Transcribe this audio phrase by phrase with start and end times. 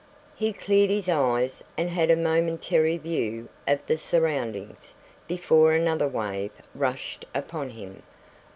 [0.33, 4.95] He cleared his eyes, and had a momentary view of the surroundings
[5.27, 8.01] before another wave rushed upon him.